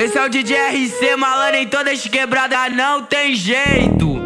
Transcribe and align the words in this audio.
Esse 0.00 0.16
é 0.16 0.24
o 0.24 0.30
DJ 0.30 0.56
RC, 0.56 1.14
malandro 1.16 1.56
em 1.56 1.66
todas 1.66 2.08
quebradas, 2.08 2.74
não 2.74 3.02
tem 3.02 3.34
jeito. 3.34 4.18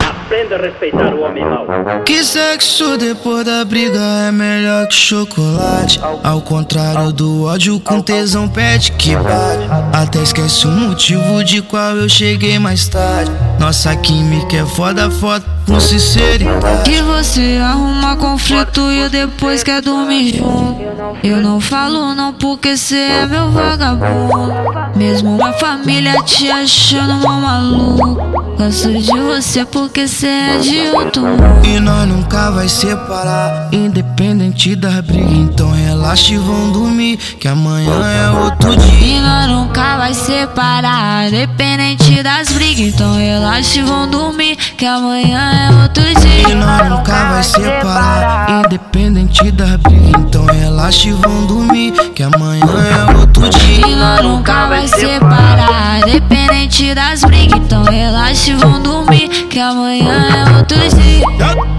Aprenda 0.00 0.56
a 0.56 0.58
respeitar 0.58 1.14
o 1.14 1.20
homem 1.20 1.44
mau. 1.44 1.64
Que 2.04 2.24
sexo 2.24 2.98
depois 2.98 3.44
da 3.44 3.64
briga 3.64 4.00
é 4.26 4.32
melhor 4.32 4.88
que 4.88 4.94
chocolate. 4.94 6.00
Ao 6.24 6.42
contrário 6.42 7.12
do 7.12 7.44
ódio, 7.44 7.78
com 7.78 8.00
tesão 8.00 8.48
pede 8.48 8.90
que 8.90 9.14
bate. 9.14 9.68
Até 9.92 10.20
esquece 10.20 10.66
o 10.66 10.70
motivo 10.72 11.44
de 11.44 11.62
qual 11.62 11.96
eu 11.96 12.08
cheguei 12.08 12.58
mais 12.58 12.88
tarde. 12.88 13.30
Nossa 13.60 13.94
química 13.94 14.56
é 14.56 14.66
foda, 14.66 15.08
foda 15.12 15.59
com 15.70 15.78
sinceridade. 15.78 16.82
Que 16.84 17.00
você 17.00 17.60
arruma 17.62 18.16
conflito 18.16 18.80
e 18.90 19.08
depois 19.08 19.62
quer 19.62 19.80
dormir 19.80 20.36
junto. 20.36 20.80
Eu 21.22 21.40
não 21.40 21.60
falo 21.60 22.14
não 22.14 22.32
porque 22.32 22.76
cê 22.76 22.96
é 22.96 23.26
meu 23.26 23.50
vagabundo. 23.50 24.52
Mesmo 24.96 25.36
uma 25.36 25.52
família 25.52 26.20
te 26.22 26.50
achando 26.50 27.14
mal 27.26 27.40
maluco. 27.40 28.40
Gosto 28.58 28.92
de 28.92 29.20
você 29.20 29.64
porque 29.64 30.08
cê 30.08 30.26
é 30.26 30.58
de 30.58 30.96
outro 30.96 31.22
mundo. 31.22 31.66
E 31.66 31.78
nós 31.78 32.06
nunca 32.08 32.50
vai 32.50 32.68
separar, 32.68 33.68
independente 33.72 34.74
da 34.74 35.00
briga. 35.00 35.30
Então 35.30 35.70
relaxa 35.70 36.34
e 36.34 36.38
vão 36.38 36.72
dormir, 36.72 37.16
que 37.16 37.46
amanhã 37.46 37.92
é 38.06 38.30
outro 38.30 38.76
dia. 38.76 39.16
E 39.16 39.20
nós 39.20 39.46
nunca 39.46 39.98
vai 39.98 40.14
separar, 40.14 41.28
independente 41.28 42.22
das 42.22 42.52
brigas. 42.52 42.94
Então 42.94 43.16
relaxa 43.16 43.78
e 43.78 43.82
vão 43.82 44.08
dormir, 44.08 44.56
que 44.56 44.84
amanhã 44.84 45.52
é 45.52 45.59
outro 45.82 46.02
E 46.02 46.14
dia. 46.14 46.54
nós 46.54 46.88
nunca 46.88 47.12
vai 47.30 47.42
separar, 47.42 48.64
independente 48.64 49.50
da 49.52 49.78
briga. 49.78 50.18
Então 50.18 50.44
relaxa 50.46 51.08
e 51.08 51.12
vão 51.12 51.46
dormir, 51.46 51.92
que 52.14 52.22
amanhã 52.22 52.64
é 52.64 53.16
outro 53.18 53.48
dia. 53.48 53.86
E 53.86 53.94
nós 53.96 54.20
nunca 54.22 54.66
vai 54.68 54.86
separar, 54.88 56.00
independente 56.08 56.94
das 56.94 57.20
brigas. 57.22 57.58
Então 57.58 57.84
relaxa 57.84 58.50
e 58.50 58.54
vão 58.54 58.80
dormir, 58.82 59.28
que 59.48 59.58
amanhã 59.58 60.26
é 60.46 60.56
outro 60.56 60.76
dia. 60.78 61.24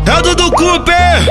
Dado 0.06 0.36
do 0.36 0.52
Cooper, 0.52 1.26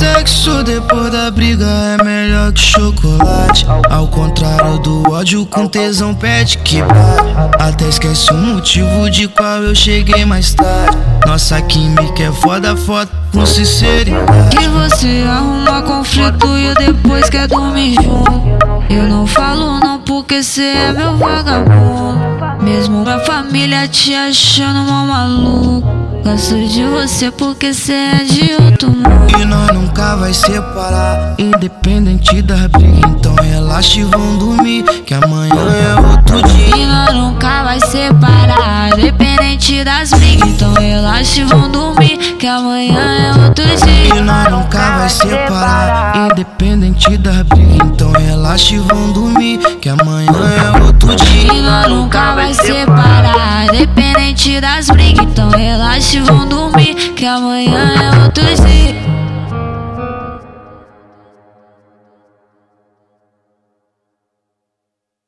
sexo 0.00 0.62
depois 0.64 1.12
da 1.12 1.30
briga 1.30 1.66
é 1.66 2.02
melhor 2.02 2.50
que 2.54 2.60
chocolate. 2.62 3.66
Ao 3.90 4.08
contrário 4.08 4.78
do 4.78 5.02
ódio, 5.12 5.44
com 5.44 5.66
tesão 5.66 6.14
pede 6.14 6.56
que 6.56 6.80
bate. 6.82 7.62
Até 7.62 7.86
esquece 7.86 8.32
o 8.32 8.34
motivo 8.34 9.10
de 9.10 9.28
qual 9.28 9.62
eu 9.62 9.74
cheguei 9.74 10.24
mais 10.24 10.54
tarde. 10.54 10.96
Nossa 11.26 11.60
química 11.60 12.22
é 12.22 12.32
foda, 12.32 12.74
foda 12.74 13.10
com 13.30 13.44
sinceridade. 13.44 14.56
Que 14.56 14.68
você 14.68 15.22
arruma 15.28 15.82
conflito 15.82 16.46
e 16.56 16.74
depois 16.74 17.28
quer 17.28 17.46
dormir 17.46 17.94
junto. 17.96 18.40
Eu 18.88 19.02
não 19.02 19.26
falo 19.26 19.80
não 19.80 20.00
porque 20.00 20.42
cê 20.42 20.62
é 20.62 20.92
meu 20.94 21.18
vagabundo. 21.18 22.20
Mesmo 22.62 23.06
a 23.06 23.18
família 23.20 23.86
te 23.86 24.14
achando 24.14 24.90
mal 24.90 25.04
maluco. 25.04 25.99
Gosto 26.30 26.54
de 26.68 26.84
você 26.84 27.28
porque 27.28 27.74
cê 27.74 27.92
é 27.92 28.24
de 28.24 28.54
outro 28.62 28.88
mundo. 28.88 29.36
E 29.36 29.44
nós 29.44 29.72
nunca 29.72 30.14
vai 30.14 30.32
separar, 30.32 31.34
independente 31.36 32.40
da 32.40 32.68
briga. 32.68 33.08
Então 33.08 33.34
relaxa 33.34 33.98
e 33.98 34.04
vão 34.04 34.38
dormir, 34.38 34.84
que 35.04 35.12
amanhã 35.12 35.52
é 35.52 36.00
outro 36.00 36.40
dia. 36.40 36.76
E 36.76 36.86
nós 36.86 37.12
nunca 37.12 37.64
vai 37.64 37.80
separar, 37.80 38.96
independente 38.96 39.82
das 39.82 40.10
brigas. 40.10 40.48
Então 40.50 40.72
relaxa 40.74 41.40
e 41.40 41.44
vão 41.44 41.68
dormir, 41.68 42.16
que 42.38 42.46
amanhã 42.46 43.00
é 43.00 43.46
outro 43.46 43.64
dia. 43.64 44.14
E 44.16 44.20
nós 44.20 44.50
nunca 44.50 44.98
vai 44.98 45.08
separar, 45.08 46.30
independente 46.30 47.16
da 47.16 47.42
briga. 47.42 47.84
Então 47.84 48.12
relaxa 48.12 48.76
e 48.76 48.78
vão 48.78 49.10
dormir, 49.10 49.58
que 49.80 49.88
amanhã 49.88 50.30
é 50.30 50.80
outro 50.80 51.08
dia. 51.16 51.54
E 51.54 51.60
nós 51.60 51.88
nunca 51.88 52.36
vai 52.36 52.54
separar, 52.54 53.09
independente 54.40 54.60
das 54.60 54.88
brigas. 54.88 55.26
Então 55.26 55.50
relaxa 55.50 56.16
e 56.16 56.20
vão 56.20 56.46
dormir, 56.48 56.94
que 57.14 57.26
amanhã 57.26 57.92
é 58.02 58.24
outro 58.24 58.44
dia. 58.44 58.69